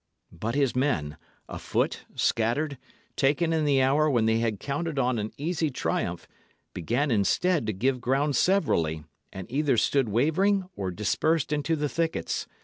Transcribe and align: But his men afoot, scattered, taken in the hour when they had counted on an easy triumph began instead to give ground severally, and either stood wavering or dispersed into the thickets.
But 0.31 0.55
his 0.55 0.75
men 0.75 1.15
afoot, 1.47 2.05
scattered, 2.15 2.79
taken 3.15 3.53
in 3.53 3.65
the 3.65 3.83
hour 3.83 4.09
when 4.09 4.25
they 4.25 4.39
had 4.39 4.59
counted 4.59 4.97
on 4.97 5.19
an 5.19 5.31
easy 5.37 5.69
triumph 5.69 6.27
began 6.73 7.11
instead 7.11 7.67
to 7.67 7.71
give 7.73 8.01
ground 8.01 8.35
severally, 8.35 9.03
and 9.31 9.45
either 9.51 9.77
stood 9.77 10.09
wavering 10.09 10.67
or 10.75 10.89
dispersed 10.89 11.53
into 11.53 11.75
the 11.75 11.87
thickets. 11.87 12.47